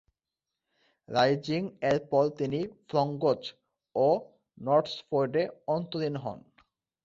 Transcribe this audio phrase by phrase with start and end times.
[1.09, 3.41] রাইজিং-এর পর তিনি ফ্রংগোচ
[3.95, 4.07] ও
[4.57, 5.43] নটসফোর্ডে
[5.67, 6.39] অন্তরীণ হন।